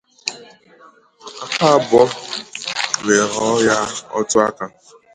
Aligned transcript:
aka 1.43 1.65
abụọ 1.75 2.03
wee 3.05 3.25
ghọọ 3.33 3.51
ya 3.67 3.77
otu 4.17 4.37
aka. 4.47 4.65